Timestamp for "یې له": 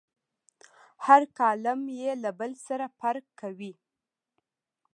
1.99-2.31